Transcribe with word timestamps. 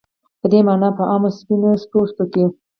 په 0.39 0.47
دې 0.51 0.59
معنا 0.67 0.89
چې 0.91 0.95
په 0.97 1.03
عامو 1.11 1.29
سپین 1.37 1.59
پوستو 1.91 2.23
کې 2.33 2.43